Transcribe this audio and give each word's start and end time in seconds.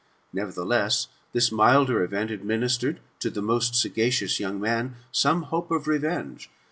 Neverthdess, 0.33 1.09
this 1.31 1.51
milder 1.51 2.03
event 2.03 2.31
administered 2.31 3.01
to 3.19 3.29
the 3.29 3.39
most 3.39 3.75
sagacious 3.75 4.39
young 4.39 4.59
man 4.59 4.95
some 5.11 5.43
hope 5.43 5.69
of 5.69 5.87
revenge. 5.87 6.49